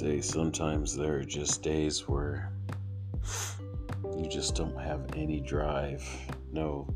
[0.00, 2.50] say sometimes there are just days where
[4.16, 6.02] you just don't have any drive,
[6.50, 6.88] no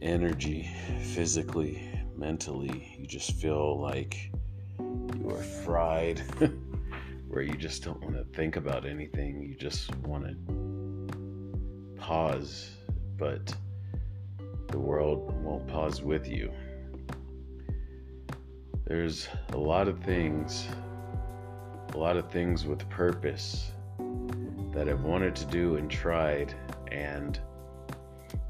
[0.00, 0.70] energy
[1.02, 2.96] physically, mentally.
[2.98, 4.30] You just feel like
[4.78, 6.20] you are fried,
[7.28, 9.42] where you just don't want to think about anything.
[9.42, 12.70] You just want to pause,
[13.18, 13.54] but
[14.68, 16.50] the world won't pause with you.
[18.86, 20.66] There's a lot of things,
[21.94, 23.72] a lot of things with purpose
[24.72, 26.54] that I've wanted to do and tried,
[26.92, 27.38] and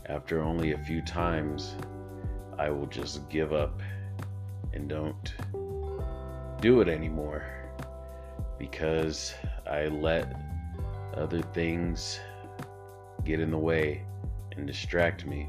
[0.07, 1.75] after only a few times,
[2.59, 3.80] I will just give up
[4.73, 5.35] and don't
[6.61, 7.45] do it anymore
[8.59, 9.35] because
[9.66, 10.35] I let
[11.15, 12.21] other things
[13.25, 14.02] get in the way
[14.57, 15.49] and distract me.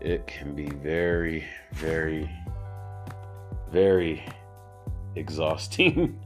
[0.00, 2.30] It can be very, very,
[3.70, 4.22] very
[5.18, 6.18] exhausting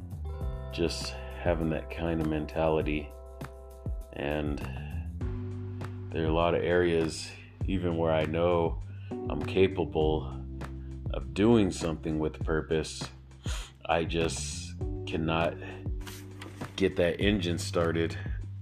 [0.72, 3.08] just having that kind of mentality.
[4.14, 4.58] And
[6.10, 7.30] there are a lot of areas,
[7.66, 8.78] even where I know
[9.10, 10.34] I'm capable
[11.12, 13.02] of doing something with purpose,
[13.86, 14.74] I just
[15.06, 15.54] cannot
[16.76, 18.16] get that engine started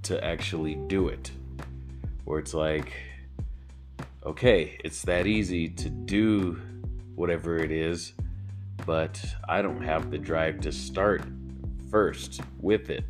[0.05, 1.31] to actually do it.
[2.25, 2.93] Where it's like,
[4.25, 6.61] okay, it's that easy to do
[7.15, 8.13] whatever it is,
[8.87, 11.23] but I don't have the drive to start
[11.91, 13.05] first with it.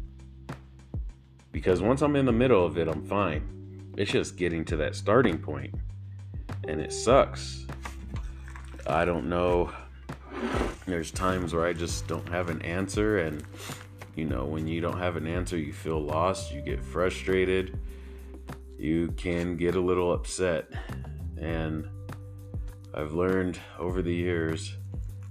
[1.53, 3.93] Because once I'm in the middle of it, I'm fine.
[3.97, 5.75] It's just getting to that starting point,
[6.69, 7.67] and it sucks.
[8.87, 9.73] I don't know.
[10.87, 13.43] There's times where I just don't have an answer, and
[14.17, 17.79] you know, when you don't have an answer, you feel lost, you get frustrated
[18.81, 20.71] you can get a little upset.
[21.37, 21.87] And
[22.95, 24.75] I've learned over the years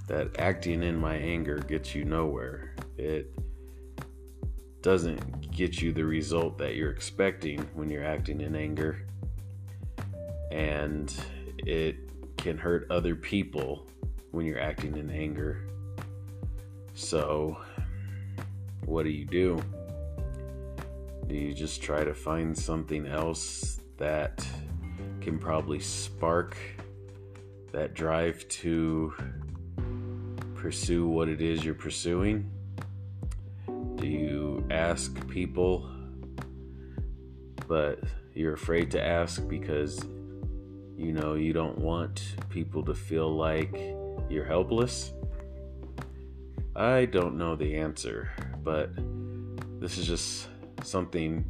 [0.10, 2.74] that acting in my anger gets you nowhere.
[2.98, 3.32] It
[4.82, 9.06] doesn't get you the result that you're expecting when you're acting in anger.
[10.52, 11.14] And
[11.60, 11.98] it
[12.38, 13.88] can hurt other people
[14.32, 15.68] when you're acting in anger.
[16.96, 17.58] So,
[18.86, 19.62] what do you do?
[21.28, 24.44] Do you just try to find something else that
[25.22, 26.58] can probably spark
[27.72, 29.14] that drive to
[30.60, 32.52] pursue what it is you're pursuing?
[33.96, 35.90] Do you ask people,
[37.66, 38.00] but
[38.34, 40.04] you're afraid to ask because
[40.98, 43.74] you know you don't want people to feel like
[44.30, 45.14] you're helpless?
[46.76, 48.30] I don't know the answer,
[48.62, 48.90] but
[49.80, 50.50] this is just
[50.84, 51.46] something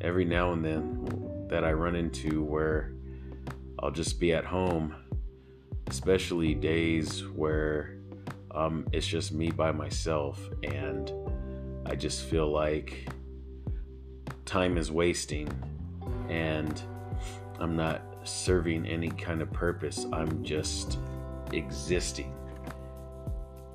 [0.00, 2.94] every now and then that I run into where
[3.78, 4.94] I'll just be at home,
[5.86, 7.97] especially days where
[8.50, 11.12] um, it's just me by myself and
[11.86, 13.08] I just feel like
[14.44, 15.48] time is wasting
[16.28, 16.80] and
[17.60, 20.06] I'm not serving any kind of purpose.
[20.12, 20.98] I'm just
[21.52, 22.34] existing.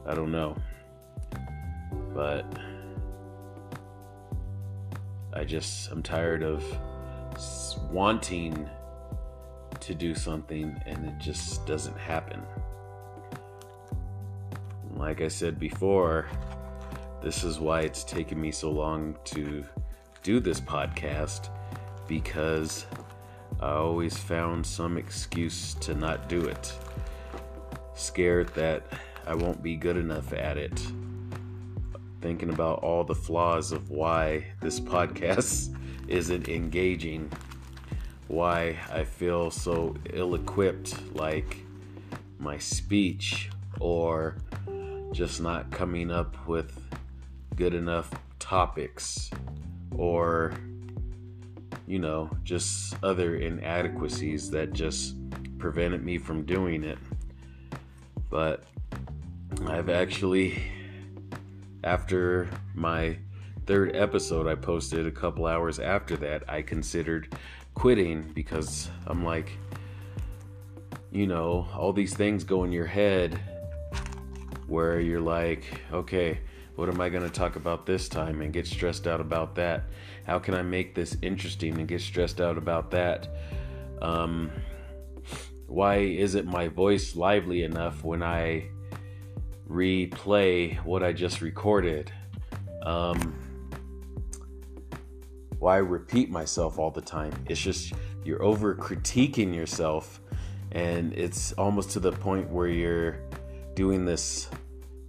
[0.05, 0.55] I don't know.
[2.13, 2.45] But
[5.33, 6.63] I just I'm tired of
[7.91, 8.69] wanting
[9.79, 12.41] to do something and it just doesn't happen.
[15.03, 16.27] Like I said before,
[17.21, 19.61] this is why it's taken me so long to
[20.23, 21.49] do this podcast
[22.07, 22.85] because
[23.59, 26.73] I always found some excuse to not do it.
[27.95, 28.83] Scared that
[29.27, 30.81] I won't be good enough at it
[32.21, 35.75] thinking about all the flaws of why this podcast
[36.07, 37.29] isn't engaging,
[38.29, 41.57] why I feel so ill equipped, like
[42.39, 43.49] my speech,
[43.81, 44.37] or
[45.13, 46.77] just not coming up with
[47.55, 49.29] good enough topics,
[49.95, 50.53] or
[51.87, 55.15] you know, just other inadequacies that just
[55.59, 56.97] prevented me from doing it.
[58.29, 58.63] But
[59.67, 60.61] I've actually
[61.83, 63.17] after my
[63.65, 67.35] third episode I posted a couple hours after that, I considered
[67.73, 69.51] quitting because I'm like,
[71.11, 73.39] you know, all these things go in your head
[74.67, 76.39] where you're like, okay,
[76.75, 79.83] what am I going to talk about this time and get stressed out about that?
[80.25, 83.27] How can I make this interesting and get stressed out about that?
[84.01, 84.51] Um,
[85.67, 88.69] why isn't my voice lively enough when I
[89.73, 92.11] replay what I just recorded.
[92.83, 93.39] Um,
[95.59, 97.33] why repeat myself all the time?
[97.47, 97.93] It's just
[98.23, 100.21] you're over critiquing yourself,
[100.71, 103.19] and it's almost to the point where you're
[103.75, 104.49] doing this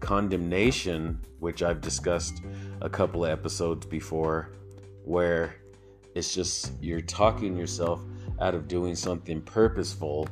[0.00, 2.42] condemnation, which I've discussed
[2.80, 4.50] a couple of episodes before,
[5.04, 5.56] where
[6.14, 8.00] it's just you're talking yourself
[8.40, 10.28] out of doing something purposeful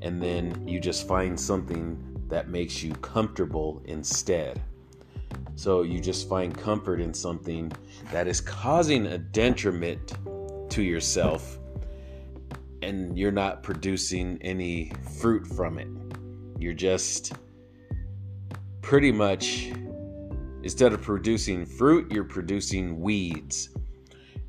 [0.00, 1.96] and then you just find something
[2.28, 4.60] that makes you comfortable instead.
[5.54, 7.70] So you just find comfort in something
[8.10, 10.14] that is causing a detriment
[10.70, 11.58] to yourself
[12.82, 14.90] and you're not producing any
[15.20, 15.88] fruit from it.
[16.58, 17.34] You're just
[18.82, 19.72] pretty much,
[20.62, 23.70] instead of producing fruit, you're producing weeds.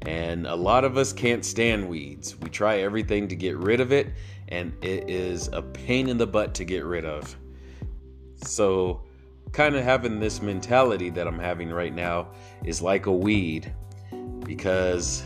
[0.01, 2.35] And a lot of us can't stand weeds.
[2.41, 4.09] We try everything to get rid of it,
[4.49, 7.37] and it is a pain in the butt to get rid of.
[8.43, 9.03] So,
[9.53, 12.29] kind of having this mentality that I'm having right now
[12.65, 13.73] is like a weed
[14.43, 15.23] because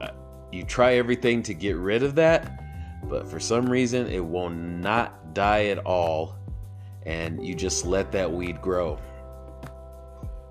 [0.00, 0.08] uh,
[0.52, 2.60] you try everything to get rid of that,
[3.04, 6.36] but for some reason it will not die at all,
[7.06, 8.98] and you just let that weed grow.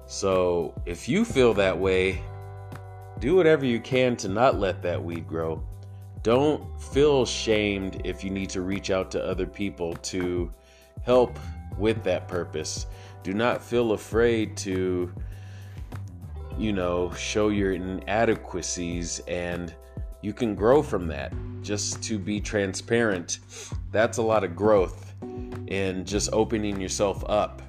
[0.06, 2.22] So, if you feel that way,
[3.20, 5.64] do whatever you can to not let that weed grow.
[6.24, 10.52] Don't feel shamed if you need to reach out to other people to
[11.04, 11.40] help
[11.78, 12.86] with that purpose.
[13.24, 15.12] Do not feel afraid to,
[16.58, 19.74] you know, show your inadequacies and
[20.22, 21.34] you can grow from that.
[21.62, 23.40] Just to be transparent,
[23.92, 25.13] that's a lot of growth
[25.74, 27.64] in just opening yourself up.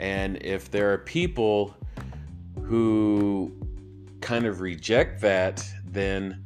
[0.00, 1.76] And if there are people
[2.64, 3.52] who
[4.20, 6.44] kind of reject that, then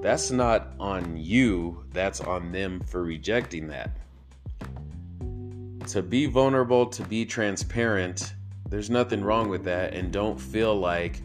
[0.00, 3.96] that's not on you, that's on them for rejecting that.
[5.88, 8.34] To be vulnerable, to be transparent,
[8.68, 11.22] there's nothing wrong with that, and don't feel like,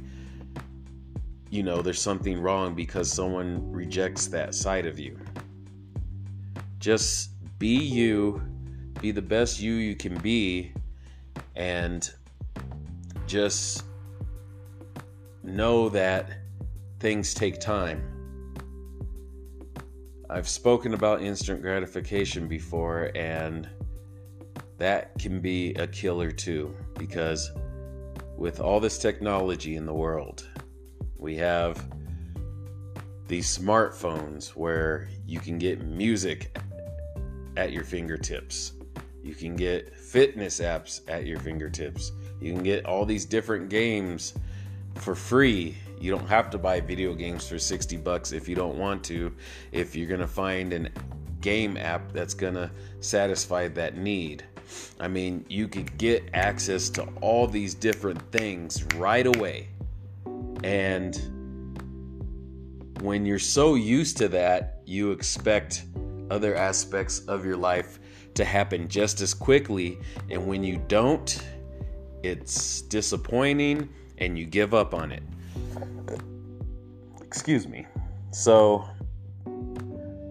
[1.50, 5.18] you know, there's something wrong because someone rejects that side of you.
[6.80, 8.42] Just be you,
[9.02, 10.74] be the best you you can be,
[11.56, 12.10] and
[13.26, 13.84] just
[15.44, 16.30] know that
[17.00, 18.04] things take time.
[20.30, 23.70] I've spoken about instant gratification before, and
[24.78, 27.52] that can be a killer too, because
[28.36, 30.48] with all this technology in the world,
[31.18, 31.88] we have
[33.28, 36.58] these smartphones where you can get music
[37.58, 38.74] at your fingertips.
[39.28, 42.14] You can get fitness apps at your fingertips.
[42.40, 44.34] You can get all these different games
[44.96, 45.76] for free.
[46.00, 49.34] You don't have to buy video games for 60 bucks if you don't want to.
[49.74, 50.90] If you're going to find a
[51.42, 52.72] game app that's going to
[53.02, 54.46] satisfy that need.
[54.98, 59.68] I mean, you could get access to all these different things right away.
[60.64, 61.18] And
[63.02, 65.84] when you're so used to that, you expect
[66.32, 68.00] other aspects of your life
[68.38, 70.00] to happen just as quickly.
[70.30, 71.44] And when you don't,
[72.24, 75.24] it's disappointing and you give up on it.
[77.22, 77.86] Excuse me.
[78.32, 78.88] So,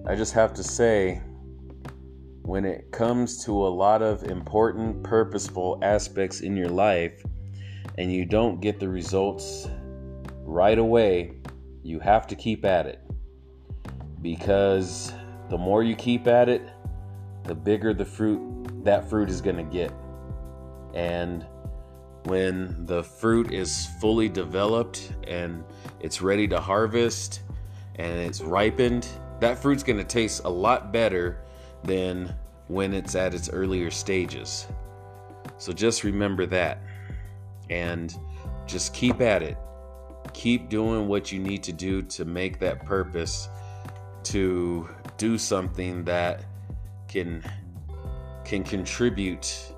[0.09, 1.21] I just have to say,
[2.43, 7.25] when it comes to a lot of important, purposeful aspects in your life,
[7.99, 9.69] and you don't get the results
[10.45, 11.33] right away,
[11.83, 13.01] you have to keep at it.
[14.23, 15.13] Because
[15.49, 16.63] the more you keep at it,
[17.47, 19.93] the bigger the fruit that fruit is going to get.
[20.95, 21.47] And
[22.25, 25.65] when the fruit is fully developed and
[26.01, 27.43] it's ready to harvest
[27.97, 29.09] and it's ripened,
[29.41, 31.45] that fruit's going to taste a lot better
[31.85, 32.35] than
[32.69, 34.67] when it's at its earlier stages.
[35.59, 36.81] So just remember that
[37.71, 38.15] and
[38.67, 39.57] just keep at it.
[40.33, 43.49] Keep doing what you need to do to make that purpose
[44.25, 46.45] to do something that
[47.09, 47.43] can
[48.45, 49.73] can contribute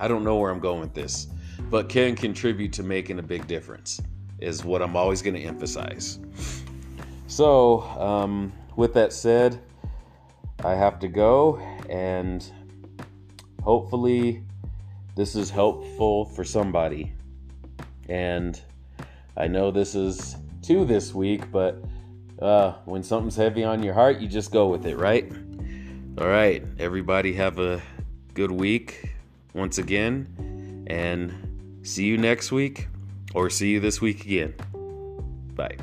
[0.00, 1.28] I don't know where I'm going with this,
[1.68, 4.00] but can contribute to making a big difference,
[4.38, 6.18] is what I'm always going to emphasize.
[7.26, 9.60] So, um, with that said,
[10.64, 11.58] I have to go,
[11.90, 12.42] and
[13.62, 14.42] hopefully,
[15.16, 17.12] this is helpful for somebody.
[18.08, 18.58] And
[19.36, 21.84] I know this is two this week, but
[22.40, 25.30] uh, when something's heavy on your heart, you just go with it, right?
[26.18, 27.80] All right, everybody, have a
[28.34, 29.14] good week
[29.54, 32.88] once again and see you next week
[33.32, 34.54] or see you this week again.
[35.54, 35.76] Bye.